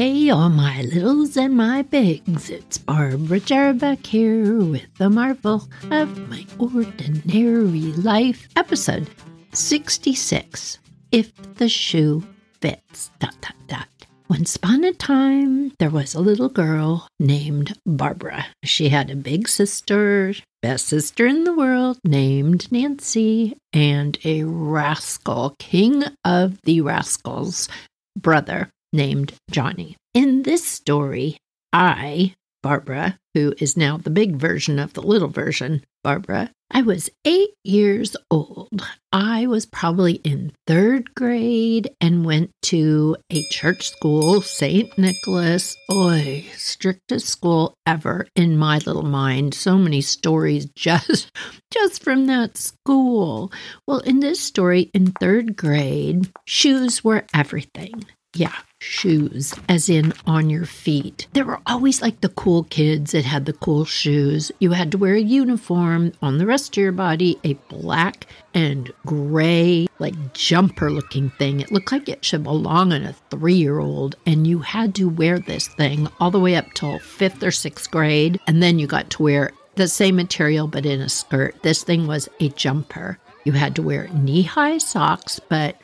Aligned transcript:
Hey, 0.00 0.30
all 0.30 0.48
my 0.48 0.80
littles 0.80 1.36
and 1.36 1.54
my 1.54 1.82
bigs, 1.82 2.48
it's 2.48 2.78
Barbara 2.78 3.38
Jarbuck 3.38 4.06
here 4.06 4.56
with 4.56 4.86
the 4.96 5.10
marvel 5.10 5.68
of 5.90 6.26
my 6.30 6.46
ordinary 6.58 7.92
life, 7.92 8.48
episode 8.56 9.10
66 9.52 10.78
If 11.12 11.30
the 11.56 11.68
Shoe 11.68 12.24
Fits. 12.62 13.10
Dot, 13.18 13.34
dot, 13.42 13.54
dot. 13.66 13.88
Once 14.30 14.56
upon 14.56 14.84
a 14.84 14.94
time, 14.94 15.72
there 15.78 15.90
was 15.90 16.14
a 16.14 16.20
little 16.20 16.48
girl 16.48 17.06
named 17.18 17.76
Barbara. 17.84 18.46
She 18.64 18.88
had 18.88 19.10
a 19.10 19.16
big 19.16 19.48
sister, 19.48 20.32
best 20.62 20.86
sister 20.86 21.26
in 21.26 21.44
the 21.44 21.52
world, 21.52 21.98
named 22.04 22.72
Nancy, 22.72 23.54
and 23.74 24.16
a 24.24 24.44
rascal, 24.44 25.56
king 25.58 26.04
of 26.24 26.58
the 26.62 26.80
rascals, 26.80 27.68
brother 28.16 28.70
named 28.92 29.34
Johnny. 29.50 29.96
In 30.14 30.42
this 30.42 30.66
story, 30.66 31.36
I, 31.72 32.34
Barbara, 32.62 33.18
who 33.34 33.54
is 33.58 33.76
now 33.76 33.96
the 33.96 34.10
big 34.10 34.36
version 34.36 34.78
of 34.78 34.92
the 34.92 35.02
little 35.02 35.28
version, 35.28 35.84
Barbara, 36.02 36.50
I 36.72 36.82
was 36.82 37.10
eight 37.24 37.50
years 37.64 38.16
old. 38.30 38.86
I 39.12 39.46
was 39.48 39.66
probably 39.66 40.14
in 40.14 40.52
third 40.66 41.14
grade 41.14 41.90
and 42.00 42.24
went 42.24 42.50
to 42.64 43.16
a 43.30 43.42
church 43.50 43.88
school, 43.88 44.40
St. 44.40 44.96
Nicholas. 44.96 45.76
Oi, 45.92 46.46
strictest 46.56 47.28
school 47.28 47.74
ever 47.86 48.28
in 48.36 48.56
my 48.56 48.78
little 48.78 49.02
mind. 49.02 49.52
So 49.52 49.76
many 49.76 50.00
stories 50.00 50.66
just 50.76 51.30
just 51.72 52.04
from 52.04 52.26
that 52.26 52.56
school. 52.56 53.52
Well, 53.86 53.98
in 53.98 54.20
this 54.20 54.40
story 54.40 54.90
in 54.94 55.12
third 55.12 55.56
grade, 55.56 56.30
shoes 56.46 57.02
were 57.02 57.24
everything. 57.34 58.04
Yeah, 58.34 58.54
shoes, 58.80 59.54
as 59.68 59.88
in 59.88 60.12
on 60.26 60.50
your 60.50 60.64
feet. 60.64 61.28
There 61.32 61.44
were 61.44 61.60
always 61.66 62.02
like 62.02 62.20
the 62.20 62.30
cool 62.30 62.64
kids 62.64 63.12
that 63.12 63.24
had 63.24 63.46
the 63.46 63.52
cool 63.52 63.84
shoes. 63.84 64.50
You 64.58 64.72
had 64.72 64.90
to 64.92 64.98
wear 64.98 65.14
a 65.14 65.20
uniform 65.20 66.12
on 66.20 66.38
the 66.38 66.46
rest 66.46 66.76
of 66.76 66.82
your 66.82 66.92
body, 66.92 67.38
a 67.44 67.54
black 67.68 68.26
and 68.54 68.90
gray, 69.06 69.86
like 69.98 70.32
jumper 70.32 70.90
looking 70.90 71.30
thing. 71.30 71.60
It 71.60 71.70
looked 71.70 71.92
like 71.92 72.08
it 72.08 72.24
should 72.24 72.42
belong 72.42 72.92
on 72.92 73.04
a 73.04 73.14
three 73.30 73.54
year 73.54 73.78
old. 73.78 74.16
And 74.26 74.46
you 74.46 74.60
had 74.60 74.94
to 74.96 75.08
wear 75.08 75.38
this 75.38 75.68
thing 75.68 76.08
all 76.18 76.30
the 76.30 76.40
way 76.40 76.56
up 76.56 76.72
till 76.74 76.98
fifth 76.98 77.42
or 77.42 77.50
sixth 77.50 77.90
grade. 77.90 78.40
And 78.46 78.62
then 78.62 78.78
you 78.78 78.86
got 78.86 79.10
to 79.10 79.22
wear 79.22 79.52
the 79.76 79.88
same 79.88 80.16
material 80.16 80.66
but 80.66 80.86
in 80.86 81.00
a 81.00 81.08
skirt. 81.08 81.62
This 81.62 81.84
thing 81.84 82.06
was 82.06 82.28
a 82.40 82.48
jumper. 82.50 83.18
You 83.44 83.52
had 83.52 83.74
to 83.76 83.82
wear 83.82 84.08
knee 84.08 84.42
high 84.42 84.78
socks, 84.78 85.40
but 85.48 85.76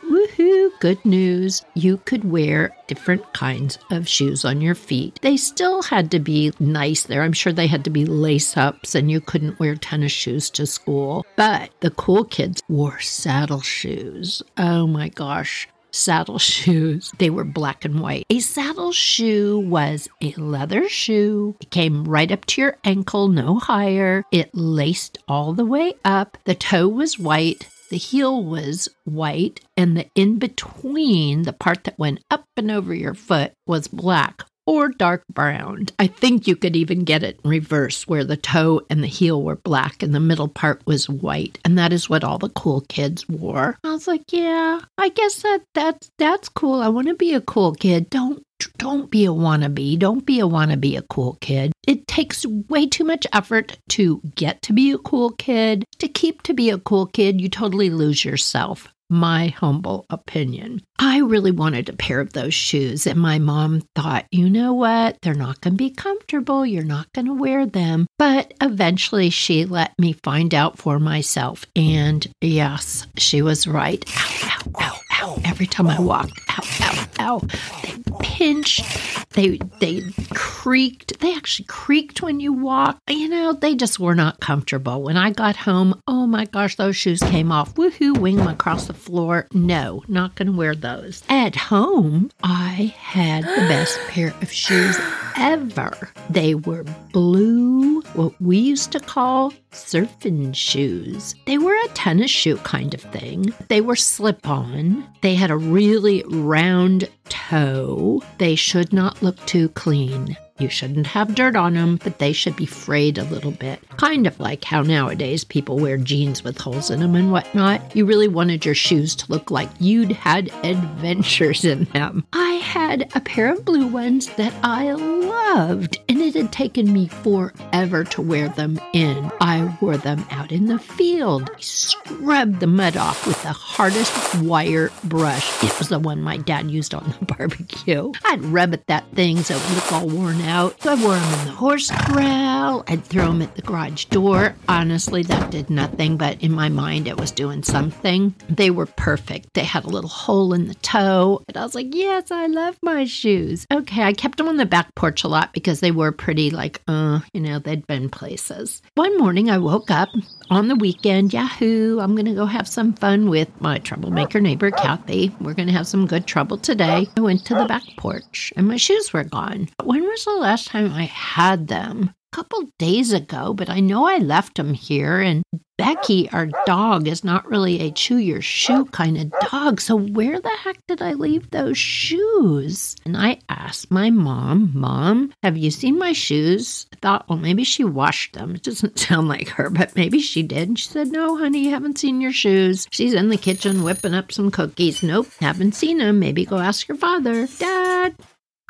good 0.81 1.05
news. 1.05 1.63
You 1.75 1.99
could 1.99 2.25
wear 2.31 2.77
different 2.87 3.33
kinds 3.33 3.79
of 3.91 4.09
shoes 4.09 4.45
on 4.45 4.61
your 4.61 4.75
feet. 4.75 5.19
They 5.23 5.37
still 5.37 5.83
had 5.83 6.11
to 6.11 6.19
be 6.19 6.53
nice 6.59 7.05
there. 7.05 7.23
I'm 7.23 7.33
sure 7.33 7.53
they 7.53 7.67
had 7.67 7.85
to 7.85 7.91
be 7.91 8.05
lace 8.05 8.57
ups 8.57 8.95
and 8.95 9.11
you 9.11 9.21
couldn't 9.21 9.59
wear 9.59 9.77
tennis 9.77 10.13
shoes 10.13 10.51
to 10.51 10.67
school. 10.67 11.25
But 11.37 11.71
the 11.81 11.91
cool 11.91 12.25
kids 12.25 12.63
wore 12.69 13.01
saddle 13.01 13.61
shoes. 13.61 14.43
Oh 14.57 14.87
my 14.87 15.09
gosh 15.09 15.69
saddle 15.97 16.39
shoes. 16.55 17.13
They 17.19 17.31
were 17.31 17.45
black 17.45 17.85
and 17.85 18.01
white. 18.01 18.27
A 18.31 18.41
saddle 18.41 18.93
shoe 18.93 19.59
was 19.59 20.09
a 20.21 20.33
leather 20.33 20.89
shoe. 20.89 21.57
It 21.61 21.71
came 21.71 22.05
right 22.05 22.31
up 22.31 22.45
to 22.47 22.61
your 22.61 22.77
ankle, 22.85 23.29
no 23.29 23.59
higher. 23.59 24.25
It 24.31 24.55
laced 24.55 25.19
all 25.27 25.53
the 25.55 25.65
way 25.65 25.95
up. 26.05 26.39
The 26.45 26.55
toe 26.55 26.89
was 26.89 27.19
white. 27.19 27.67
The 27.89 27.99
heel 27.99 28.43
was 28.43 28.89
white, 29.05 29.61
and 29.77 29.97
the 29.97 30.07
in 30.15 30.39
between, 30.39 31.43
the 31.43 31.53
part 31.53 31.85
that 31.85 31.99
went 31.99 32.21
up 32.31 32.45
and 32.57 32.71
over 32.71 32.95
your 32.95 33.15
foot, 33.15 33.53
was 33.67 33.87
black 33.89 34.43
or 34.67 34.89
dark 34.89 35.25
brown. 35.29 35.87
I 35.99 36.07
think 36.07 36.47
you 36.47 36.57
could 36.57 36.77
even 36.77 37.05
get 37.05 37.23
it 37.23 37.41
in 37.45 37.51
reverse 37.51 38.07
where 38.07 38.25
the 38.25 38.37
toe 38.37 38.83
and 38.91 39.03
the 39.03 39.09
heel 39.09 39.43
were 39.43 39.57
black 39.57 40.03
and 40.03 40.15
the 40.15 40.21
middle 40.21 40.49
part 40.49 40.83
was 40.87 41.09
white. 41.09 41.59
And 41.65 41.79
that 41.79 41.93
is 41.93 42.11
what 42.11 42.25
all 42.25 42.39
the 42.39 42.51
cool 42.51 42.83
kids 42.83 43.29
wore. 43.29 43.79
I 43.85 43.93
was 43.93 44.07
like, 44.07 44.33
yeah, 44.33 44.81
I 44.99 45.09
guess 45.11 45.43
that 45.43 45.63
that's 45.75 46.11
that's 46.19 46.49
cool. 46.49 46.81
I 46.83 46.89
want 46.89 47.09
to 47.09 47.15
be 47.15 47.35
a 47.35 47.41
cool 47.41 47.73
kid. 47.75 48.11
Don't 48.11 48.43
don't 48.79 49.11
be 49.11 49.27
a 49.27 49.31
wannabe. 49.31 49.99
Don't 49.99 50.25
be 50.25 50.41
a 50.41 50.45
wannabe 50.45 50.97
a 50.97 51.03
cool 51.03 51.37
kid. 51.41 51.73
It 51.87 52.07
takes 52.09 52.47
way 52.47 52.87
too 52.87 53.05
much 53.05 53.27
effort 53.33 53.79
to 53.91 54.21
get 54.35 54.63
to 54.63 54.73
be 54.73 54.93
a 54.93 54.99
cool 54.99 55.31
kid. 55.33 55.85
To 55.99 56.09
keep 56.09 56.43
to 56.43 56.55
be 56.55 56.71
a 56.71 56.79
cool 56.79 57.07
kid, 57.07 57.41
you 57.41 57.49
totally 57.49 57.91
lose 57.91 58.25
yourself 58.25 58.89
my 59.09 59.49
humble 59.49 60.07
opinion. 60.11 60.83
I 60.99 61.19
really 61.19 61.51
wanted 61.51 61.89
a 61.89 61.97
pair 61.97 62.21
of 62.21 62.33
those 62.33 62.55
shoes, 62.55 63.07
and 63.07 63.19
my 63.19 63.39
mom 63.39 63.83
thought, 63.95 64.27
you 64.31 64.49
know 64.49 64.73
what? 64.75 65.19
They're 65.23 65.35
not 65.35 65.61
going 65.61 65.75
to 65.75 65.79
be 65.79 65.91
comfortable. 65.91 66.65
You're 66.65 66.85
not 66.85 67.13
going 67.13 67.27
to 67.27 67.35
wear 67.35 67.67
them. 67.67 68.07
But 68.19 68.55
eventually, 68.61 69.31
she 69.31 69.65
let 69.65 69.93
me 69.99 70.13
find 70.13 70.55
out 70.55 70.79
for 70.79 70.99
myself. 70.99 71.65
And 71.75 72.27
yes, 72.41 73.07
she 73.17 73.43
was 73.43 73.67
right. 73.67 74.05
Ow, 74.17 74.41
ow, 74.45 74.73
ow, 74.81 74.99
ow. 75.21 75.41
Every 75.45 75.67
time 75.67 75.89
I 75.89 76.01
walked, 76.01 76.41
ow, 76.59 76.65
ow, 76.81 77.07
ow. 77.21 77.39
They 77.83 77.95
pinched. 78.21 78.85
They 79.31 79.59
they 79.81 80.03
creaked. 80.31 81.21
They 81.21 81.35
actually 81.35 81.67
creaked 81.67 82.23
when 82.23 82.41
you 82.41 82.53
walked. 82.53 83.01
You 83.09 83.29
know, 83.29 83.53
they 83.53 83.75
just 83.75 84.01
were 84.01 84.15
not 84.15 84.41
comfortable. 84.41 85.03
When 85.03 85.17
I 85.17 85.31
got 85.31 85.57
home, 85.57 86.01
oh 86.09 86.27
my 86.27 86.47
gosh, 86.47 86.77
those 86.77 86.97
shoes 86.97 87.21
came 87.21 87.53
off. 87.53 87.75
Woohoo, 87.75 88.19
wing 88.19 88.37
them 88.37 88.49
across 88.49 88.87
the 88.87 88.95
floor. 88.95 89.47
No, 89.53 90.03
not 90.09 90.35
going 90.35 90.47
to 90.47 90.57
wear 90.57 90.75
those. 90.75 91.23
At 91.29 91.57
home, 91.57 92.31
I 92.43 92.95
had 92.99 93.45
the 93.45 93.67
best 93.69 93.99
pair 94.09 94.35
of 94.41 94.51
shoes 94.51 94.99
ever. 95.37 96.11
They 96.31 96.55
were 96.55 96.85
blue, 97.13 98.01
what 98.15 98.41
we 98.41 98.59
used 98.59 98.93
to 98.93 99.01
call 99.01 99.53
surfing 99.73 100.55
shoes. 100.55 101.35
They 101.47 101.59
were 101.59 101.75
a 101.75 101.89
tennis 101.89 102.31
shoe 102.31 102.57
kind 102.59 102.95
of 102.95 103.03
thing. 103.03 103.53
They 103.69 103.81
were 103.81 103.97
slip 103.97 104.49
on. 104.49 105.07
They 105.21 105.35
had 105.35 105.51
a 105.51 105.57
really 105.57 106.23
round 106.47 107.09
toe. 107.29 108.23
They 108.39 108.55
should 108.55 108.93
not 108.93 109.23
look 109.23 109.45
too 109.47 109.69
clean. 109.71 110.37
You 110.59 110.71
shouldn't 110.71 111.07
have 111.09 111.35
dirt 111.35 111.55
on 111.55 111.75
them, 111.75 111.99
but 112.03 112.19
they 112.19 112.33
should 112.33 112.57
be 112.57 112.65
frayed 112.65 113.19
a 113.19 113.25
little 113.25 113.51
bit. 113.51 113.79
Kind 113.99 114.27
of 114.27 114.41
like 114.41 114.65
how 114.65 114.81
nowadays 114.83 115.45
people 115.45 115.79
wear 115.79 115.99
jeans 115.99 116.43
with 116.43 116.59
holes 116.59 116.91
in 116.91 117.01
them 117.01 117.15
and 117.15 117.31
whatnot. 117.31 117.95
You 117.95 118.07
really 118.07 118.29
wanted 118.29 118.65
your 118.65 118.75
shoes 118.75 119.15
to 119.17 119.31
look 119.31 119.51
like 119.51 119.69
you'd 119.79 120.13
had 120.13 120.51
adventures 120.65 121.65
in 121.65 121.85
them. 121.93 122.27
I 122.33 122.55
had 122.55 123.11
a 123.15 123.21
pair 123.21 123.53
of 123.53 123.65
blue 123.67 123.87
ones 123.87 124.29
that 124.37 124.55
I 124.63 124.93
loved, 124.93 125.99
and 126.09 126.21
it 126.23 126.35
had 126.35 126.53
taken 126.53 126.91
me 126.91 127.09
forever 127.09 128.05
to 128.05 128.23
wear 128.23 128.49
them 128.49 128.81
in. 128.95 129.31
I 129.41 129.77
wore 129.81 129.99
them 129.99 130.25
out 130.31 130.53
in 130.53 130.67
the 130.67 130.79
field. 130.79 131.51
I 131.55 131.61
scrubbed 131.61 132.61
the 132.61 132.67
mud 132.67 132.97
off 132.97 133.27
with 133.27 133.43
the 133.43 133.53
hardest 133.53 134.37
wire 134.37 134.91
brush. 135.05 135.63
It 135.63 135.79
was 135.79 135.91
the 135.91 135.99
one 135.99 136.23
my 136.23 136.39
dad 136.39 136.71
used 136.71 136.95
on 136.95 137.15
the 137.19 137.27
barbecue. 137.37 138.13
I'd 138.25 138.43
rub 138.43 138.73
at 138.73 138.87
that 138.87 139.11
thing 139.13 139.43
so 139.43 139.55
it 139.55 139.63
would 139.63 139.75
look 139.75 139.93
all 139.93 140.09
worn 140.09 140.41
out. 140.47 140.81
So 140.83 140.93
I 140.93 140.95
wore 140.95 141.15
them 141.15 141.41
in 141.41 141.47
the 141.47 141.53
horse 141.53 141.91
corral. 141.91 142.85
I'd 142.89 143.05
throw 143.05 143.27
them 143.27 143.43
at 143.43 143.55
the 143.57 143.63
garage 143.63 144.07
door. 144.07 144.55
Honestly, 144.69 145.23
that 145.25 145.51
did 145.51 145.69
nothing, 145.69 146.17
but 146.17 146.43
in 146.43 146.53
my 146.53 146.69
mind, 146.69 147.09
it 147.09 147.19
was 147.19 147.31
doing 147.31 147.63
something. 147.63 148.35
They 148.49 148.71
were 148.71 148.87
perfect. 148.87 149.55
They 149.55 149.65
had 149.65 149.85
a 149.85 149.89
little 149.89 150.11
hole 150.11 150.53
in 150.55 150.69
the 150.69 150.75
toe. 150.77 151.43
And 151.49 151.57
I 151.57 151.63
was 151.63 151.75
like, 151.75 151.95
yes, 151.95 152.31
I 152.31 152.47
love 152.47 152.79
my 152.83 153.05
shoes. 153.05 153.67
Okay, 153.73 154.03
I 154.03 154.13
kept 154.13 154.39
them 154.39 154.49
on 154.49 154.57
the 154.57 154.67
back 154.67 154.95
porch 154.95 155.25
a 155.25 155.29
lot 155.29 155.53
because 155.53 155.81
they 155.81 155.91
were 155.91 156.13
pretty, 156.13 156.51
like, 156.51 156.81
uh, 156.87 157.21
you 157.33 157.41
know, 157.41 157.59
they'd 157.59 157.87
been 157.87 158.09
places. 158.09 158.83
One 158.95 159.17
morning, 159.19 159.51
I 159.51 159.59
woke 159.59 159.91
up 159.91 160.09
on 160.51 160.69
the 160.69 160.77
weekend. 160.77 161.33
Yahoo! 161.33 161.99
I'm 162.01 162.15
going 162.15 162.27
to 162.27 162.35
go 162.35 162.47
have 162.47 162.69
some 162.69 162.93
fun 162.93 163.29
with 163.29 163.49
my 163.61 163.79
troublemaker 163.79 164.41
neighbor, 164.41 164.71
Kathy. 164.71 165.35
We're 165.41 165.55
going 165.55 165.69
to 165.69 165.75
have 165.75 165.87
some 165.87 166.07
good 166.07 166.27
trouble 166.27 166.59
today. 166.59 167.09
I 167.17 167.21
went 167.21 167.45
to 167.47 167.55
the 167.55 167.65
back 167.65 167.83
porch 167.97 168.53
and 168.57 168.69
my 168.69 168.77
shoes 168.77 169.13
were 169.13 169.25
gone. 169.25 169.69
When 169.83 170.03
was 170.03 170.25
the 170.25 170.36
last 170.39 170.69
time 170.69 170.93
I 170.93 171.05
had 171.05 171.69
them? 171.69 172.15
A 172.33 172.37
couple 172.37 172.71
days 172.79 173.13
ago, 173.13 173.55
but 173.55 173.71
I 173.71 173.81
know 173.81 174.07
I 174.07 174.19
left 174.19 174.57
them 174.57 174.75
here 174.75 175.21
and 175.21 175.43
Becky, 175.79 176.31
our 176.31 176.49
dog, 176.65 177.07
is 177.07 177.23
not 177.23 177.49
really 177.51 177.81
a 177.81 177.91
chew 177.91 178.17
your 178.17 178.41
shoe 178.41 178.87
kind 178.87 179.19
of 179.19 179.51
dog. 179.51 179.79
So, 179.81 179.97
where 179.97 180.41
the 180.41 180.49
heck 180.49 180.79
did 180.89 181.03
I 181.03 181.13
leave 181.13 181.51
those 181.51 181.77
shoes? 181.77 182.97
And 183.05 183.15
I 183.15 183.41
asked 183.51 183.91
my 183.91 184.09
mom, 184.09 184.71
Mom, 184.75 185.33
have 185.43 185.59
you 185.59 185.71
seen 185.71 185.99
my 185.99 186.13
shoes? 186.15 186.87
I 186.95 186.97
thought, 187.03 187.29
well, 187.29 187.39
maybe 187.39 187.63
she 187.63 187.85
washed 187.85 188.33
them. 188.33 188.55
It 188.55 188.63
doesn't 188.63 188.99
sound 189.07 189.29
like 189.29 189.49
her, 189.51 189.69
but 189.69 189.95
maybe 189.95 190.21
she 190.21 190.43
did. 190.43 190.69
And 190.69 190.79
she 190.79 190.89
said, 190.89 191.09
No, 191.09 191.37
honey, 191.37 191.69
haven't 191.69 191.99
seen 191.99 192.23
your 192.23 192.33
shoes. 192.33 192.87
She's 192.91 193.13
in 193.13 193.29
the 193.29 193.37
kitchen 193.37 193.83
whipping 193.83 194.15
up 194.15 194.33
some 194.33 194.51
cookies. 194.51 195.03
Nope, 195.03 195.29
haven't 195.41 195.75
seen 195.75 195.99
them. 195.99 196.19
Maybe 196.19 196.47
go 196.47 196.57
ask 196.57 196.89
your 196.89 196.97
father. 196.97 197.47
Dad, 197.59 198.17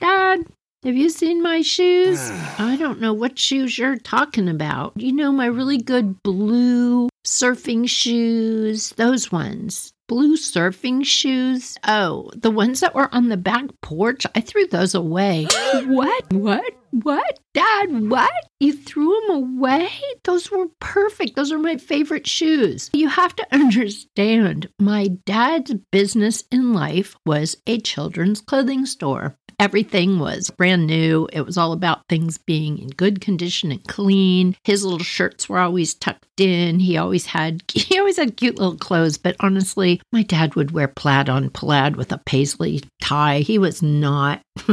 Dad, 0.00 0.44
have 0.86 0.96
you 0.96 1.10
seen 1.10 1.42
my 1.42 1.62
shoes? 1.62 2.18
I 2.58 2.76
don't 2.78 3.00
know 3.00 3.12
what 3.12 3.38
shoes 3.38 3.76
you're 3.76 3.96
talking 3.96 4.48
about. 4.48 4.92
You 4.96 5.12
know, 5.12 5.32
my 5.32 5.46
really 5.46 5.78
good 5.78 6.22
blue 6.22 7.08
surfing 7.26 7.88
shoes, 7.88 8.90
those 8.90 9.32
ones. 9.32 9.92
blue 10.08 10.36
surfing 10.36 11.04
shoes. 11.04 11.76
Oh, 11.82 12.30
the 12.36 12.52
ones 12.52 12.78
that 12.78 12.94
were 12.94 13.12
on 13.12 13.28
the 13.28 13.36
back 13.36 13.64
porch, 13.82 14.24
I 14.36 14.40
threw 14.40 14.68
those 14.68 14.94
away. 14.94 15.48
what? 15.86 16.32
What? 16.32 16.72
What? 16.92 17.40
Dad, 17.52 18.08
what? 18.08 18.30
You 18.60 18.72
threw 18.72 19.20
them 19.26 19.58
away? 19.58 19.88
Those 20.22 20.50
were 20.52 20.66
perfect. 20.80 21.34
Those 21.34 21.50
are 21.50 21.58
my 21.58 21.76
favorite 21.78 22.28
shoes. 22.28 22.90
You 22.92 23.08
have 23.08 23.34
to 23.36 23.46
understand, 23.52 24.68
my 24.78 25.08
dad's 25.26 25.74
business 25.90 26.44
in 26.52 26.72
life 26.72 27.16
was 27.26 27.56
a 27.66 27.80
children's 27.80 28.40
clothing 28.40 28.86
store. 28.86 29.36
Everything 29.58 30.18
was 30.18 30.50
brand 30.50 30.86
new. 30.86 31.28
It 31.32 31.42
was 31.42 31.56
all 31.56 31.72
about 31.72 32.06
things 32.08 32.38
being 32.38 32.78
in 32.78 32.88
good 32.88 33.20
condition 33.20 33.72
and 33.72 33.82
clean. 33.84 34.56
His 34.64 34.84
little 34.84 34.98
shirts 34.98 35.48
were 35.48 35.58
always 35.58 35.94
tucked 35.94 36.40
in. 36.40 36.80
He 36.80 36.96
always 36.96 37.26
had 37.26 37.62
he 37.72 37.98
always 37.98 38.16
had 38.16 38.36
cute 38.36 38.58
little 38.58 38.76
clothes, 38.76 39.18
but 39.18 39.36
honestly, 39.40 40.00
my 40.12 40.22
dad 40.22 40.54
would 40.54 40.72
wear 40.72 40.88
plaid 40.88 41.28
on 41.28 41.50
plaid 41.50 41.96
with 41.96 42.12
a 42.12 42.18
paisley 42.26 42.82
tie. 43.00 43.40
He 43.40 43.58
was 43.58 43.82
not 43.82 44.42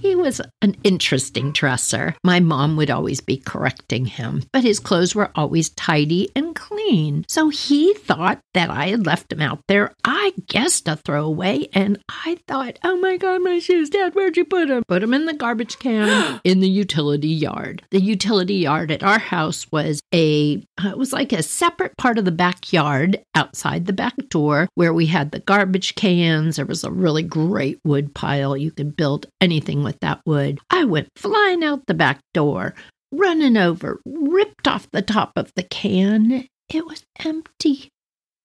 he 0.00 0.14
was 0.14 0.40
an 0.62 0.76
interesting 0.84 1.52
dresser. 1.52 2.14
My 2.24 2.40
mom 2.40 2.76
would 2.76 2.90
always 2.90 3.20
be 3.20 3.36
correcting 3.36 4.06
him, 4.06 4.42
but 4.52 4.64
his 4.64 4.80
clothes 4.80 5.14
were 5.14 5.30
always 5.34 5.70
tidy 5.70 6.30
and 6.34 6.54
clean. 6.54 7.24
So 7.28 7.48
he 7.48 7.94
thought 7.94 8.40
that 8.54 8.70
I 8.70 8.88
had 8.88 9.06
left 9.06 9.32
him 9.32 9.40
out 9.40 9.60
there, 9.68 9.92
I 10.04 10.32
guess 10.46 10.80
to 10.82 10.96
throw 10.96 11.24
away. 11.24 11.68
And 11.72 11.98
I 12.08 12.38
thought, 12.48 12.78
oh 12.84 12.96
my 12.96 13.16
God, 13.16 13.42
my 13.42 13.58
shoes, 13.64 13.90
Dad, 13.90 14.14
where'd 14.14 14.36
you 14.36 14.44
put 14.44 14.68
them? 14.68 14.82
Put 14.86 15.00
them 15.00 15.14
in 15.14 15.24
the 15.26 15.32
garbage 15.32 15.78
can 15.78 16.40
in 16.44 16.60
the 16.60 16.68
utility 16.68 17.28
yard. 17.28 17.82
The 17.90 18.00
utility 18.00 18.54
yard 18.54 18.90
at 18.90 19.02
our 19.02 19.18
house 19.18 19.66
was 19.72 20.00
a, 20.14 20.62
uh, 20.82 20.90
it 20.90 20.98
was 20.98 21.12
like 21.12 21.32
a 21.32 21.42
separate 21.42 21.96
part 21.96 22.18
of 22.18 22.24
the 22.24 22.32
backyard 22.32 23.22
outside 23.34 23.86
the 23.86 23.92
back 23.92 24.14
door 24.28 24.68
where 24.74 24.92
we 24.92 25.06
had 25.06 25.30
the 25.30 25.40
garbage 25.40 25.94
cans. 25.94 26.56
There 26.56 26.66
was 26.66 26.84
a 26.84 26.90
really 26.90 27.22
great 27.22 27.78
wood 27.84 28.14
pile. 28.14 28.56
You 28.56 28.70
could 28.70 28.96
build 28.96 29.26
anything 29.40 29.82
with 29.82 29.98
that 30.00 30.20
wood. 30.26 30.60
I 30.70 30.84
went 30.84 31.08
flying 31.16 31.64
out 31.64 31.86
the 31.86 31.94
back 31.94 32.20
door, 32.34 32.74
running 33.12 33.56
over, 33.56 34.00
ripped 34.04 34.68
off 34.68 34.90
the 34.90 35.02
top 35.02 35.32
of 35.36 35.52
the 35.56 35.62
can. 35.62 36.46
It 36.68 36.86
was 36.86 37.02
empty. 37.24 37.88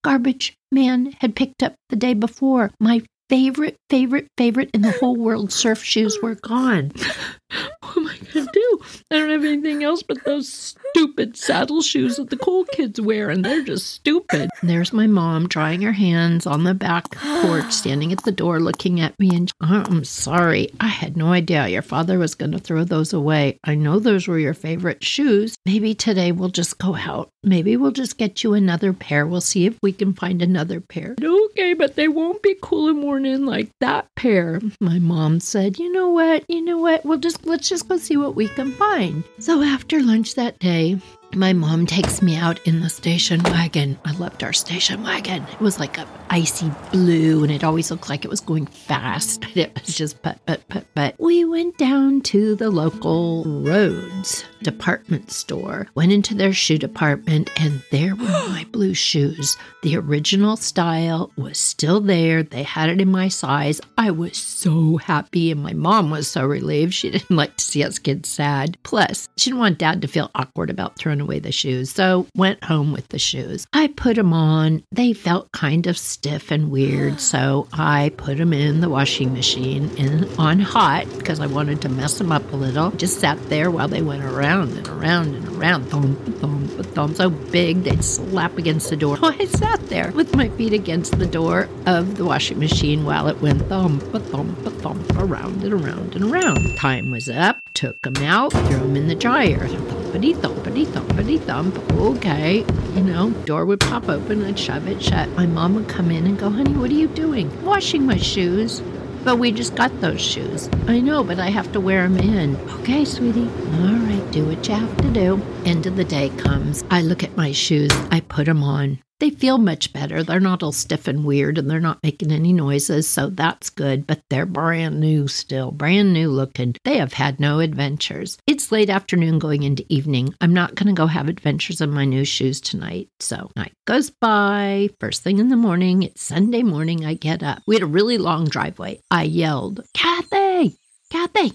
Garbage 0.01 0.55
man 0.71 1.13
had 1.19 1.35
picked 1.35 1.61
up 1.61 1.75
the 1.89 1.97
day 1.97 2.13
before. 2.13 2.71
My 2.79 3.01
favorite, 3.29 3.77
favorite, 3.89 4.27
favorite 4.37 4.71
in 4.73 4.81
the 4.81 4.91
whole 4.91 5.15
world 5.15 5.51
surf 5.51 5.83
shoes 5.83 6.17
were 6.21 6.35
gone. 6.35 6.91
oh 7.83 7.93
my 7.97 8.15
to 8.15 8.45
do? 8.69 8.85
I 9.11 9.19
don't 9.19 9.29
have 9.29 9.43
anything 9.43 9.83
else 9.83 10.03
but 10.03 10.23
those 10.23 10.51
stupid 10.51 11.37
saddle 11.37 11.81
shoes 11.81 12.17
that 12.17 12.29
the 12.29 12.37
cool 12.37 12.65
kids 12.65 12.99
wear, 12.99 13.29
and 13.29 13.43
they're 13.43 13.63
just 13.63 13.87
stupid. 13.87 14.49
And 14.61 14.69
there's 14.69 14.93
my 14.93 15.07
mom 15.07 15.47
drying 15.47 15.81
her 15.81 15.91
hands 15.91 16.45
on 16.45 16.63
the 16.63 16.73
back 16.73 17.11
porch, 17.11 17.71
standing 17.71 18.11
at 18.11 18.23
the 18.23 18.31
door 18.31 18.59
looking 18.59 18.99
at 18.99 19.17
me. 19.19 19.29
And 19.33 19.51
uh, 19.61 19.85
I'm 19.87 20.03
sorry, 20.03 20.69
I 20.79 20.87
had 20.87 21.17
no 21.17 21.31
idea 21.31 21.67
your 21.67 21.81
father 21.81 22.19
was 22.19 22.35
going 22.35 22.51
to 22.51 22.59
throw 22.59 22.83
those 22.83 23.13
away. 23.13 23.59
I 23.63 23.75
know 23.75 23.99
those 23.99 24.27
were 24.27 24.39
your 24.39 24.53
favorite 24.53 25.03
shoes. 25.03 25.55
Maybe 25.65 25.93
today 25.93 26.31
we'll 26.31 26.49
just 26.49 26.77
go 26.77 26.95
out. 26.95 27.29
Maybe 27.43 27.77
we'll 27.77 27.91
just 27.91 28.17
get 28.17 28.43
you 28.43 28.53
another 28.53 28.91
pair. 28.91 29.25
We'll 29.25 29.41
see 29.41 29.65
if 29.65 29.77
we 29.81 29.93
can 29.93 30.13
find 30.13 30.41
another 30.41 30.81
pair. 30.81 31.15
Okay, 31.21 31.73
but 31.73 31.95
they 31.95 32.07
won't 32.07 32.43
be 32.43 32.55
cool 32.61 32.89
and 32.89 33.01
worn 33.01 33.25
in 33.25 33.45
like 33.45 33.69
that 33.79 34.07
pair. 34.15 34.59
My 34.81 34.99
mom 34.99 35.39
said, 35.39 35.79
You 35.79 35.91
know 35.91 36.09
what? 36.09 36.43
You 36.49 36.61
know 36.61 36.77
what? 36.77 37.05
We'll 37.05 37.19
just 37.19 37.45
let's 37.45 37.69
just 37.69 37.87
go 37.87 37.97
see 37.97 38.17
what 38.17 38.35
we 38.35 38.47
find. 38.65 39.23
So 39.39 39.61
after 39.61 40.01
lunch 40.01 40.35
that 40.35 40.59
day, 40.59 40.97
my 41.35 41.53
mom 41.53 41.85
takes 41.85 42.21
me 42.21 42.35
out 42.35 42.59
in 42.65 42.79
the 42.79 42.89
station 42.89 43.43
wagon. 43.43 43.97
I 44.05 44.13
loved 44.13 44.43
our 44.43 44.53
station 44.53 45.03
wagon. 45.03 45.43
It 45.43 45.59
was 45.59 45.79
like 45.79 45.97
a 45.97 46.07
icy 46.29 46.71
blue 46.91 47.43
and 47.43 47.51
it 47.51 47.63
always 47.63 47.91
looked 47.91 48.09
like 48.09 48.25
it 48.25 48.31
was 48.31 48.39
going 48.41 48.65
fast. 48.65 49.45
It 49.59 49.73
was 49.75 49.93
just 49.93 50.21
put, 50.21 50.43
put, 50.45 50.65
put, 50.69 50.95
put. 50.95 51.19
We 51.19 51.43
went 51.43 51.77
down 51.77 52.21
to 52.21 52.55
the 52.55 52.69
local 52.69 53.43
Rhodes 53.45 54.45
department 54.63 55.31
store, 55.31 55.87
went 55.95 56.11
into 56.11 56.33
their 56.33 56.53
shoe 56.53 56.77
department, 56.77 57.49
and 57.59 57.81
there 57.91 58.15
were 58.15 58.25
my 58.49 58.65
blue 58.71 58.93
shoes. 58.93 59.57
The 59.83 59.97
original 59.97 60.55
style 60.55 61.31
was 61.35 61.57
still 61.57 61.99
there. 61.99 62.43
They 62.43 62.63
had 62.63 62.89
it 62.89 63.01
in 63.01 63.11
my 63.11 63.27
size. 63.27 63.81
I 63.97 64.11
was 64.11 64.37
so 64.37 64.97
happy, 64.97 65.51
and 65.51 65.61
my 65.61 65.73
mom 65.73 66.09
was 66.09 66.29
so 66.29 66.45
relieved. 66.45 66.93
She 66.93 67.09
didn't 67.11 67.35
like 67.35 67.57
to 67.57 67.63
see 67.63 67.83
us 67.83 67.99
kids 67.99 68.29
sad. 68.29 68.77
Plus, 68.83 69.27
she 69.37 69.49
didn't 69.49 69.59
want 69.59 69.77
dad 69.77 70.01
to 70.01 70.07
feel 70.07 70.31
awkward 70.35 70.69
about 70.69 70.97
throwing 70.97 71.18
away 71.21 71.39
the 71.39 71.51
shoes, 71.51 71.91
so 71.91 72.27
went 72.35 72.63
home 72.63 72.91
with 72.91 73.07
the 73.09 73.19
shoes. 73.19 73.67
I 73.73 73.87
put 73.87 74.15
them 74.15 74.33
on. 74.33 74.83
They 74.91 75.13
felt 75.13 75.51
kind 75.51 75.87
of 75.87 75.97
stiff 75.97 76.51
and 76.51 76.71
weird, 76.71 77.19
so 77.31 77.67
I 77.73 78.11
put 78.17 78.37
them 78.37 78.53
in 78.53 78.81
the 78.81 78.89
washing 78.89 79.33
machine 79.33 79.89
in 79.97 80.29
on 80.37 80.59
hot 80.59 81.07
because 81.17 81.39
I 81.39 81.47
wanted 81.47 81.81
to 81.81 81.89
mess 81.89 82.17
them 82.17 82.31
up 82.31 82.51
a 82.51 82.55
little. 82.55 82.91
Just 82.91 83.19
sat 83.19 83.37
there 83.49 83.71
while 83.71 83.87
they 83.87 84.01
went 84.01 84.23
around 84.23 84.77
and 84.77 84.87
around 84.87 85.35
and 85.35 85.47
around, 85.57 85.85
thump, 85.85 86.17
thump, 86.39 86.69
thump, 86.93 87.15
so 87.15 87.29
big 87.29 87.83
they'd 87.83 88.03
slap 88.03 88.57
against 88.57 88.89
the 88.89 88.97
door. 88.97 89.17
Oh, 89.21 89.35
I 89.37 89.45
sat 89.45 89.89
there 89.89 90.11
with 90.11 90.35
my 90.35 90.47
feet 90.49 90.71
against 90.71 91.19
the 91.19 91.25
door 91.25 91.67
of 91.85 92.15
the 92.15 92.23
washing 92.25 92.57
machine 92.57 93.03
while 93.05 93.27
it 93.27 93.41
went 93.41 93.61
thump, 93.67 94.01
thump, 94.03 94.57
thump, 94.81 95.17
around 95.17 95.63
and 95.63 95.73
around 95.73 96.15
and 96.15 96.31
around. 96.31 96.77
Time 96.77 97.11
was 97.11 97.29
up, 97.29 97.58
took 97.79 98.01
them 98.01 98.17
out, 98.17 98.51
threw 98.51 98.79
them 98.79 98.97
in 98.97 99.07
the 99.07 99.15
dryer. 99.15 99.65
Thumpity 99.69 100.35
thumpity 100.35 100.85
thumpity 100.85 101.39
thump. 101.39 101.77
Okay, 101.93 102.65
you 102.93 103.01
know, 103.01 103.29
door 103.45 103.65
would 103.65 103.79
pop 103.79 104.09
open, 104.09 104.43
I'd 104.43 104.59
shove 104.59 104.85
it 104.89 105.01
shut. 105.01 105.29
My 105.29 105.45
mom 105.45 105.75
would 105.75 105.87
come 105.87 106.11
in 106.11 106.27
and 106.27 106.37
go, 106.37 106.49
honey, 106.49 106.73
what 106.73 106.91
are 106.91 106.95
you 106.95 107.07
doing? 107.07 107.47
Washing 107.63 108.05
my 108.05 108.17
shoes. 108.17 108.81
But 109.23 109.37
we 109.37 109.53
just 109.53 109.75
got 109.75 109.97
those 110.01 110.19
shoes. 110.19 110.69
I 110.87 110.99
know, 110.99 111.23
but 111.23 111.39
I 111.39 111.47
have 111.47 111.71
to 111.71 111.79
wear 111.79 112.05
them 112.05 112.17
in. 112.17 112.57
Okay, 112.79 113.05
sweetie. 113.05 113.49
All 113.79 113.95
right, 113.95 114.29
do 114.31 114.45
what 114.45 114.67
you 114.67 114.75
have 114.75 114.97
to 114.97 115.09
do. 115.11 115.41
End 115.63 115.85
of 115.85 115.95
the 115.95 116.03
day 116.03 116.31
comes. 116.31 116.83
I 116.91 117.01
look 117.01 117.23
at 117.23 117.37
my 117.37 117.53
shoes, 117.53 117.91
I 118.11 118.19
put 118.19 118.47
them 118.47 118.61
on. 118.61 118.99
They 119.19 119.29
feel 119.29 119.57
much 119.57 119.91
better. 119.91 120.23
They're 120.23 120.39
not 120.39 120.63
all 120.63 120.71
stiff 120.71 121.07
and 121.07 121.25
weird 121.25 121.57
and 121.57 121.69
they're 121.69 121.79
not 121.79 122.01
making 122.03 122.31
any 122.31 122.53
noises, 122.53 123.07
so 123.07 123.29
that's 123.29 123.69
good, 123.69 124.07
but 124.07 124.21
they're 124.29 124.45
brand 124.45 124.99
new 124.99 125.27
still, 125.27 125.71
brand 125.71 126.13
new 126.13 126.29
looking. 126.29 126.75
They 126.85 126.97
have 126.97 127.13
had 127.13 127.39
no 127.39 127.59
adventures. 127.59 128.37
It's 128.47 128.71
late 128.71 128.89
afternoon 128.89 129.39
going 129.39 129.63
into 129.63 129.85
evening. 129.89 130.33
I'm 130.39 130.53
not 130.53 130.75
going 130.75 130.87
to 130.87 130.93
go 130.93 131.07
have 131.07 131.27
adventures 131.27 131.81
in 131.81 131.91
my 131.91 132.05
new 132.05 132.23
shoes 132.23 132.61
tonight. 132.61 133.09
So 133.19 133.51
night 133.55 133.73
goes 133.85 134.09
by. 134.09 134.89
First 134.99 135.21
thing 135.21 135.39
in 135.39 135.49
the 135.49 135.57
morning, 135.57 136.03
it's 136.03 136.21
Sunday 136.21 136.63
morning, 136.63 137.05
I 137.05 137.15
get 137.15 137.43
up. 137.43 137.61
We 137.67 137.75
had 137.75 137.83
a 137.83 137.87
really 137.87 138.17
long 138.17 138.45
driveway. 138.45 139.01
I 139.11 139.23
yelled, 139.23 139.81
Kathy, 139.93 140.77
Kathy, 141.09 141.53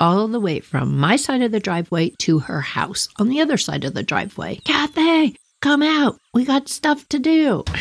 all 0.00 0.26
the 0.26 0.40
way 0.40 0.58
from 0.60 0.98
my 0.98 1.16
side 1.16 1.42
of 1.42 1.52
the 1.52 1.60
driveway 1.60 2.10
to 2.18 2.40
her 2.40 2.60
house 2.60 3.08
on 3.18 3.28
the 3.28 3.40
other 3.40 3.56
side 3.56 3.84
of 3.84 3.94
the 3.94 4.02
driveway. 4.02 4.56
Kathy, 4.64 5.36
come 5.60 5.82
out. 5.82 6.18
We 6.34 6.44
got 6.44 6.68
stuff 6.68 7.08
to 7.08 7.18
do. 7.18 7.64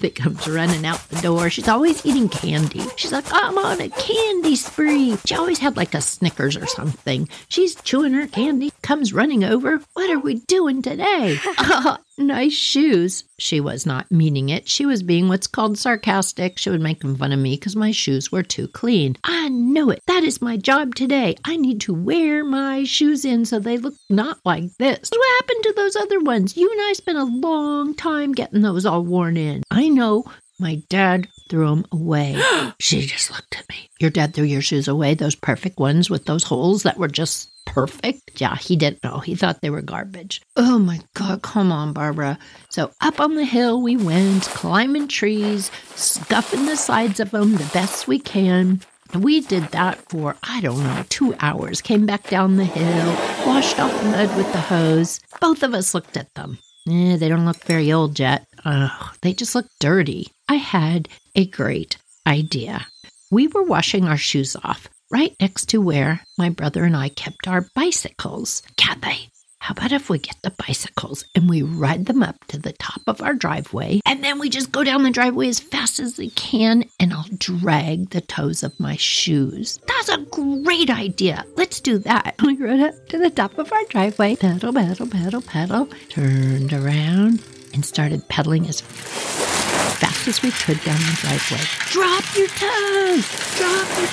Kathy 0.00 0.10
comes 0.22 0.48
running 0.48 0.86
out 0.86 0.98
the 1.10 1.20
door. 1.20 1.50
She's 1.50 1.68
always 1.68 2.06
eating 2.06 2.30
candy. 2.30 2.80
She's 2.96 3.12
like, 3.12 3.26
I'm 3.30 3.58
on 3.58 3.82
a 3.82 3.90
candy 3.90 4.56
spree. 4.56 5.18
She 5.26 5.34
always 5.34 5.58
had 5.58 5.76
like 5.76 5.92
a 5.92 6.00
Snickers 6.00 6.56
or 6.56 6.64
something. 6.64 7.28
She's 7.48 7.74
chewing 7.74 8.14
her 8.14 8.26
candy, 8.26 8.72
comes 8.80 9.12
running 9.12 9.44
over. 9.44 9.78
What 9.92 10.08
are 10.08 10.18
we 10.18 10.36
doing 10.36 10.80
today? 10.80 11.36
uh, 11.58 11.98
nice 12.18 12.52
shoes. 12.52 13.24
She 13.38 13.60
was 13.60 13.86
not 13.86 14.10
meaning 14.10 14.48
it. 14.48 14.68
She 14.68 14.86
was 14.86 15.02
being 15.02 15.28
what's 15.28 15.46
called 15.46 15.78
sarcastic. 15.78 16.58
She 16.58 16.70
was 16.70 16.80
making 16.80 17.16
fun 17.16 17.32
of 17.32 17.38
me 17.38 17.56
because 17.56 17.76
my 17.76 17.90
shoes 17.90 18.30
were 18.30 18.42
too 18.42 18.68
clean. 18.68 19.16
I 19.24 19.48
know 19.48 19.90
it. 19.90 20.00
That 20.06 20.24
is 20.24 20.42
my 20.42 20.56
job 20.56 20.94
today. 20.94 21.36
I 21.44 21.56
need 21.56 21.80
to 21.82 21.94
wear 21.94 22.44
my 22.44 22.84
shoes 22.84 23.24
in 23.24 23.44
so 23.44 23.58
they 23.58 23.78
look 23.78 23.94
not 24.08 24.38
like 24.44 24.64
this. 24.78 25.10
What 25.10 25.42
happened 25.42 25.64
to 25.64 25.72
those 25.76 25.96
other 25.96 26.20
ones? 26.20 26.56
You 26.56 26.70
and 26.70 26.80
I 26.82 26.92
spent 26.94 27.18
a 27.18 27.24
long 27.24 27.94
time 27.94 28.32
getting 28.32 28.62
those 28.62 28.86
all 28.86 29.04
worn 29.04 29.36
in. 29.36 29.62
I 29.70 29.88
know. 29.88 30.24
My 30.58 30.82
dad 30.90 31.26
threw 31.48 31.68
them 31.70 31.86
away. 31.90 32.40
she 32.78 33.06
just 33.06 33.30
looked 33.30 33.58
at 33.58 33.68
me. 33.70 33.88
Your 33.98 34.10
dad 34.10 34.34
threw 34.34 34.44
your 34.44 34.60
shoes 34.60 34.88
away, 34.88 35.14
those 35.14 35.34
perfect 35.34 35.78
ones 35.78 36.10
with 36.10 36.26
those 36.26 36.44
holes 36.44 36.82
that 36.82 36.98
were 36.98 37.08
just 37.08 37.49
perfect. 37.66 38.40
Yeah, 38.40 38.56
he 38.56 38.76
didn't 38.76 39.04
know. 39.04 39.18
He 39.18 39.34
thought 39.34 39.60
they 39.60 39.70
were 39.70 39.82
garbage. 39.82 40.42
Oh 40.56 40.78
my 40.78 41.00
God, 41.14 41.42
come 41.42 41.72
on, 41.72 41.92
Barbara. 41.92 42.38
So 42.70 42.90
up 43.00 43.20
on 43.20 43.34
the 43.34 43.44
hill 43.44 43.80
we 43.80 43.96
went, 43.96 44.44
climbing 44.44 45.08
trees, 45.08 45.70
scuffing 45.94 46.66
the 46.66 46.76
sides 46.76 47.20
of 47.20 47.30
them 47.30 47.52
the 47.52 47.70
best 47.72 48.08
we 48.08 48.18
can. 48.18 48.80
We 49.14 49.40
did 49.40 49.64
that 49.72 49.98
for, 50.08 50.36
I 50.44 50.60
don't 50.60 50.82
know, 50.82 51.04
two 51.08 51.34
hours. 51.40 51.80
Came 51.80 52.06
back 52.06 52.28
down 52.28 52.56
the 52.56 52.64
hill, 52.64 53.08
washed 53.46 53.80
off 53.80 53.90
the 54.02 54.10
mud 54.10 54.36
with 54.36 54.52
the 54.52 54.60
hose. 54.60 55.20
Both 55.40 55.62
of 55.62 55.74
us 55.74 55.94
looked 55.94 56.16
at 56.16 56.32
them. 56.34 56.58
Eh, 56.88 57.16
they 57.16 57.28
don't 57.28 57.44
look 57.44 57.62
very 57.64 57.92
old 57.92 58.18
yet. 58.18 58.46
Ugh, 58.64 59.16
they 59.22 59.32
just 59.32 59.54
look 59.54 59.66
dirty. 59.80 60.28
I 60.48 60.54
had 60.54 61.08
a 61.34 61.46
great 61.46 61.96
idea. 62.26 62.86
We 63.30 63.48
were 63.48 63.64
washing 63.64 64.04
our 64.06 64.16
shoes 64.16 64.56
off 64.62 64.88
right 65.10 65.34
next 65.40 65.68
to 65.70 65.80
where 65.80 66.20
my 66.38 66.48
brother 66.48 66.84
and 66.84 66.96
I 66.96 67.08
kept 67.08 67.48
our 67.48 67.66
bicycles. 67.74 68.62
Kathy, 68.76 69.30
how 69.58 69.72
about 69.72 69.92
if 69.92 70.08
we 70.08 70.18
get 70.18 70.36
the 70.42 70.52
bicycles 70.52 71.24
and 71.34 71.48
we 71.48 71.62
ride 71.62 72.06
them 72.06 72.22
up 72.22 72.36
to 72.46 72.58
the 72.58 72.72
top 72.72 73.02
of 73.06 73.20
our 73.20 73.34
driveway 73.34 74.00
and 74.06 74.22
then 74.22 74.38
we 74.38 74.48
just 74.48 74.72
go 74.72 74.84
down 74.84 75.02
the 75.02 75.10
driveway 75.10 75.48
as 75.48 75.60
fast 75.60 75.98
as 75.98 76.16
we 76.16 76.30
can 76.30 76.84
and 76.98 77.12
I'll 77.12 77.26
drag 77.36 78.10
the 78.10 78.20
toes 78.20 78.62
of 78.62 78.78
my 78.78 78.96
shoes. 78.96 79.78
That's 79.86 80.08
a 80.08 80.18
great 80.18 80.90
idea. 80.90 81.44
Let's 81.56 81.80
do 81.80 81.98
that. 81.98 82.36
We 82.50 82.56
rode 82.56 82.80
up 82.80 83.08
to 83.10 83.18
the 83.18 83.30
top 83.30 83.58
of 83.58 83.72
our 83.72 83.84
driveway, 83.90 84.34
pedal, 84.34 84.72
pedal, 84.72 85.06
pedal, 85.06 85.40
pedal, 85.40 85.88
turned 86.08 86.72
around 86.72 87.42
and 87.72 87.84
started 87.84 88.28
pedaling 88.28 88.66
as 88.66 88.80
fast 88.80 90.26
as 90.26 90.42
we 90.42 90.50
could 90.50 90.82
down 90.82 90.98
the 90.98 91.18
driveway. 91.20 91.60
Drop 91.90 92.24
your 92.36 92.48
toes! 92.48 93.56
Drop 93.56 93.98
your 93.98 94.08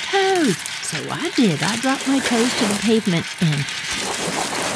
toes! 0.45 0.76
So 0.87 0.97
I 1.11 1.29
did. 1.35 1.61
I 1.61 1.75
dropped 1.81 2.07
my 2.07 2.19
toes 2.19 2.53
to 2.59 2.65
the 2.65 2.79
pavement 2.81 3.25
and 3.41 3.65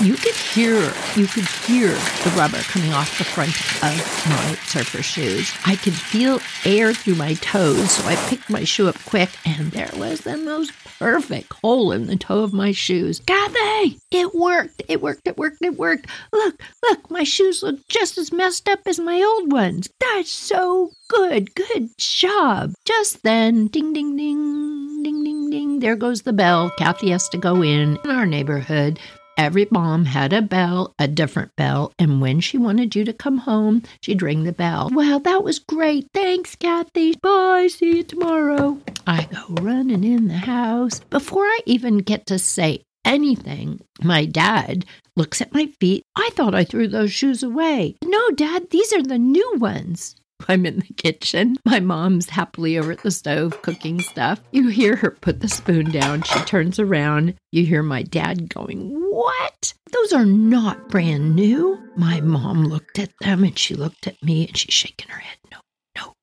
you 0.05 0.15
could 0.15 0.35
hear 0.35 0.91
you 1.15 1.27
could 1.27 1.45
hear 1.45 1.89
the 1.89 2.33
rubber 2.35 2.57
coming 2.63 2.91
off 2.91 3.17
the 3.17 3.23
front 3.23 3.51
of 3.83 4.29
my 4.29 4.55
surfer 4.65 5.03
shoes. 5.03 5.53
I 5.65 5.75
could 5.75 5.93
feel 5.93 6.39
air 6.65 6.93
through 6.93 7.15
my 7.15 7.35
toes, 7.35 7.91
so 7.91 8.07
I 8.07 8.15
picked 8.27 8.49
my 8.49 8.63
shoe 8.63 8.87
up 8.87 8.97
quick, 9.05 9.29
and 9.45 9.71
there 9.71 9.91
was 9.95 10.21
the 10.21 10.37
most 10.37 10.73
perfect 10.97 11.53
hole 11.53 11.91
in 11.91 12.07
the 12.07 12.15
toe 12.15 12.43
of 12.43 12.51
my 12.51 12.71
shoes. 12.71 13.21
Kathy, 13.25 13.99
it 14.09 14.33
worked! 14.33 14.81
It 14.87 15.01
worked! 15.01 15.27
It 15.27 15.37
worked! 15.37 15.61
It 15.61 15.77
worked! 15.77 16.07
Look, 16.33 16.61
look, 16.89 17.11
my 17.11 17.23
shoes 17.23 17.61
look 17.61 17.87
just 17.87 18.17
as 18.17 18.31
messed 18.31 18.67
up 18.67 18.79
as 18.87 18.99
my 18.99 19.21
old 19.21 19.51
ones. 19.51 19.87
That's 19.99 20.31
so 20.31 20.91
good! 21.09 21.53
Good 21.53 21.95
job! 21.97 22.73
Just 22.85 23.21
then, 23.21 23.67
ding, 23.67 23.93
ding, 23.93 24.17
ding, 24.17 25.03
ding, 25.03 25.23
ding, 25.23 25.30
ding. 25.51 25.79
There 25.79 25.95
goes 25.95 26.21
the 26.21 26.33
bell. 26.33 26.71
Kathy 26.77 27.11
has 27.11 27.27
to 27.29 27.37
go 27.37 27.61
in. 27.61 27.99
In 28.03 28.09
our 28.09 28.25
neighborhood, 28.25 28.99
Every 29.37 29.65
mom 29.71 30.05
had 30.05 30.33
a 30.33 30.41
bell, 30.41 30.93
a 30.99 31.07
different 31.07 31.55
bell, 31.55 31.93
and 31.97 32.21
when 32.21 32.41
she 32.41 32.57
wanted 32.57 32.95
you 32.95 33.05
to 33.05 33.13
come 33.13 33.37
home, 33.39 33.81
she'd 34.01 34.21
ring 34.21 34.43
the 34.43 34.51
bell. 34.51 34.89
Well, 34.93 35.19
that 35.21 35.43
was 35.43 35.57
great. 35.57 36.07
Thanks, 36.13 36.55
Kathy. 36.55 37.15
Bye. 37.15 37.67
See 37.71 37.95
you 37.97 38.03
tomorrow. 38.03 38.77
I 39.07 39.23
go 39.31 39.55
running 39.63 40.03
in 40.03 40.27
the 40.27 40.37
house. 40.37 40.99
Before 40.99 41.45
I 41.45 41.59
even 41.65 41.99
get 41.99 42.27
to 42.27 42.37
say 42.37 42.83
anything, 43.05 43.79
my 44.03 44.25
dad 44.25 44.85
looks 45.15 45.41
at 45.41 45.53
my 45.53 45.67
feet. 45.79 46.03
I 46.15 46.29
thought 46.33 46.53
I 46.53 46.63
threw 46.63 46.87
those 46.87 47.11
shoes 47.11 47.41
away. 47.41 47.95
No, 48.03 48.29
Dad, 48.31 48.69
these 48.69 48.93
are 48.93 49.01
the 49.01 49.17
new 49.17 49.53
ones. 49.57 50.15
I'm 50.49 50.65
in 50.65 50.79
the 50.79 50.93
kitchen. 50.95 51.57
My 51.65 51.79
mom's 51.79 52.29
happily 52.29 52.77
over 52.77 52.91
at 52.91 53.03
the 53.03 53.11
stove 53.11 53.61
cooking 53.61 53.99
stuff. 54.01 54.39
You 54.51 54.67
hear 54.69 54.95
her 54.97 55.11
put 55.11 55.39
the 55.41 55.47
spoon 55.47 55.91
down. 55.91 56.23
She 56.23 56.39
turns 56.41 56.79
around. 56.79 57.35
You 57.51 57.65
hear 57.65 57.83
my 57.83 58.03
dad 58.03 58.53
going, 58.53 58.89
What? 59.11 59.73
Those 59.91 60.13
are 60.13 60.25
not 60.25 60.89
brand 60.89 61.35
new. 61.35 61.77
My 61.95 62.21
mom 62.21 62.65
looked 62.65 62.97
at 62.99 63.11
them 63.19 63.43
and 63.43 63.57
she 63.57 63.75
looked 63.75 64.07
at 64.07 64.21
me 64.23 64.47
and 64.47 64.57
she's 64.57 64.73
shaking 64.73 65.09
her 65.09 65.19
head. 65.19 65.37
No, 65.51 65.57
no, 65.97 66.13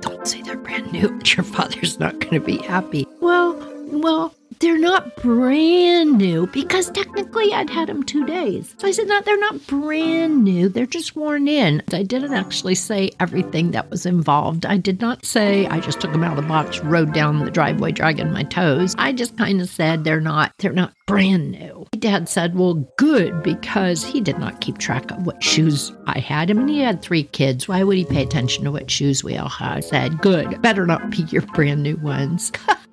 don't 0.00 0.26
say 0.26 0.42
they're 0.42 0.56
brand 0.56 0.92
new. 0.92 1.20
Your 1.24 1.44
father's 1.44 1.98
not 2.00 2.18
going 2.20 2.34
to 2.34 2.40
be 2.40 2.58
happy. 2.58 3.06
Well, 3.20 3.54
well, 3.90 4.34
they're 4.60 4.78
not 4.78 5.16
brand 5.16 6.18
new 6.18 6.46
because 6.48 6.90
technically 6.90 7.52
I'd 7.52 7.70
had 7.70 7.88
them 7.88 8.02
two 8.02 8.26
days. 8.26 8.74
So 8.78 8.88
I 8.88 8.90
said, 8.90 9.06
no, 9.06 9.20
they're 9.20 9.38
not 9.38 9.66
brand 9.66 10.42
new. 10.42 10.68
They're 10.68 10.86
just 10.86 11.14
worn 11.14 11.46
in. 11.46 11.82
I 11.92 12.02
didn't 12.02 12.34
actually 12.34 12.74
say 12.74 13.10
everything 13.20 13.70
that 13.70 13.90
was 13.90 14.06
involved. 14.06 14.66
I 14.66 14.76
did 14.76 15.00
not 15.00 15.24
say 15.24 15.66
I 15.66 15.80
just 15.80 16.00
took 16.00 16.12
them 16.12 16.24
out 16.24 16.36
of 16.36 16.42
the 16.42 16.48
box, 16.48 16.80
rode 16.80 17.14
down 17.14 17.44
the 17.44 17.50
driveway 17.50 17.92
dragging 17.92 18.32
my 18.32 18.42
toes. 18.44 18.94
I 18.98 19.12
just 19.12 19.36
kind 19.36 19.60
of 19.60 19.68
said 19.68 20.04
they're 20.04 20.20
not, 20.20 20.52
they're 20.58 20.72
not 20.72 20.94
brand 21.06 21.52
new. 21.52 21.86
My 21.92 21.98
dad 21.98 22.28
said, 22.28 22.56
well, 22.56 22.74
good, 22.96 23.42
because 23.42 24.04
he 24.04 24.20
did 24.20 24.38
not 24.38 24.60
keep 24.60 24.78
track 24.78 25.10
of 25.10 25.24
what 25.24 25.42
shoes 25.42 25.92
I 26.06 26.18
had. 26.18 26.50
I 26.50 26.54
mean, 26.54 26.68
he 26.68 26.80
had 26.80 27.00
three 27.00 27.24
kids. 27.24 27.68
Why 27.68 27.82
would 27.82 27.96
he 27.96 28.04
pay 28.04 28.22
attention 28.22 28.64
to 28.64 28.72
what 28.72 28.90
shoes 28.90 29.22
we 29.22 29.36
all 29.36 29.48
had? 29.48 29.78
I 29.78 29.80
said, 29.80 30.18
good, 30.20 30.60
better 30.62 30.86
not 30.86 31.10
be 31.10 31.18
your 31.24 31.42
brand 31.42 31.82
new 31.82 31.96
ones. 31.96 32.52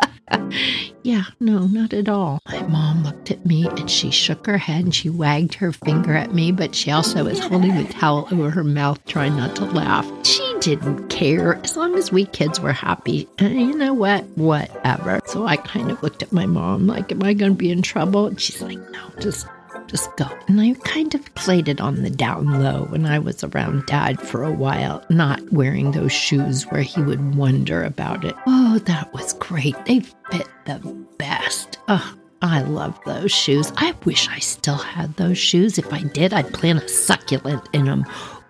yeah, 1.04 1.26
no, 1.40 1.60
not 1.68 1.94
at 1.94 2.10
all. 2.10 2.40
My 2.48 2.62
mom 2.64 3.04
looked 3.04 3.32
at 3.32 3.46
me 3.46 3.68
and 3.68 3.90
she 3.90 4.12
shook 4.12 4.46
her 4.46 4.58
head 4.58 4.84
and 4.84 4.96
she 4.96 5.10
wagged 5.10 5.56
her 5.56 5.72
finger 5.72 6.16
at 6.16 6.34
me, 6.34 6.52
but 6.52 6.76
she 6.76 6.92
also 6.92 7.24
was 7.26 7.40
holding 7.40 7.76
the 7.76 7.92
towel 7.92 8.28
over 8.32 8.50
her 8.50 8.64
mouth, 8.64 9.04
trying 9.06 9.36
not 9.36 9.56
to 9.58 9.66
laugh. 9.66 10.10
She 10.26 10.56
didn't 10.60 11.10
care 11.10 11.56
as 11.64 11.78
long 11.78 11.96
as 11.96 12.12
we 12.12 12.26
kids 12.26 12.60
were 12.60 12.74
happy. 12.74 13.28
And 13.40 13.60
you 13.60 13.76
know 13.76 13.94
what? 13.94 14.24
Whatever. 14.36 15.20
So 15.26 15.46
I 15.46 15.58
kind 15.58 15.92
of 15.92 16.02
looked 16.02 16.24
at 16.24 16.32
my 16.32 16.46
mom 16.46 16.88
like, 16.88 17.12
Am 17.12 17.24
I 17.24 17.34
going 17.34 17.52
to 17.52 17.58
be 17.58 17.72
in 17.72 17.82
trouble? 17.82 18.28
And 18.28 18.40
she's 18.40 18.62
like, 18.62 18.80
No, 18.92 19.10
just 19.20 19.48
just 19.96 20.14
go. 20.18 20.28
And 20.50 20.60
I 20.60 20.74
kind 20.84 21.16
of 21.16 21.34
played 21.36 21.70
it 21.70 21.80
on 21.80 22.04
the 22.04 22.10
down 22.10 22.62
low 22.62 22.84
when 22.90 23.06
I 23.06 23.18
was 23.18 23.46
around 23.46 23.86
dad 23.86 24.20
for 24.20 24.44
a 24.44 24.52
while, 24.52 25.06
not 25.10 25.42
wearing 25.54 25.92
those 25.92 26.12
shoes 26.12 26.64
where 26.64 26.82
he 26.82 27.02
would 27.02 27.36
wonder 27.36 27.82
about 27.82 28.26
it. 28.26 28.36
Oh, 28.46 28.78
that 28.80 29.14
was 29.14 29.32
great. 29.36 29.74
They 29.86 30.02
fit 30.02 30.50
the 30.66 30.80
best. 31.18 31.80
Oh, 31.88 32.14
I 32.42 32.62
love 32.64 33.00
those 33.06 33.32
shoes. 33.32 33.72
I 33.78 33.94
wish 34.04 34.28
I 34.28 34.40
still 34.40 34.76
had 34.76 35.16
those 35.16 35.38
shoes. 35.38 35.78
If 35.78 35.94
I 35.94 36.02
did, 36.02 36.34
I'd 36.34 36.54
plant 36.54 36.84
a 36.84 36.90
succulent 36.90 37.70
in 37.72 37.86
them. 37.86 38.04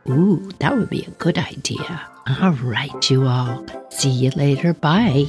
Ooh, 0.09 0.49
that 0.57 0.75
would 0.75 0.89
be 0.89 1.03
a 1.03 1.11
good 1.11 1.37
idea. 1.37 2.09
All 2.41 2.53
right, 2.53 3.11
you 3.11 3.27
all. 3.27 3.63
See 3.91 4.09
you 4.09 4.31
later. 4.35 4.73
Bye. 4.73 5.27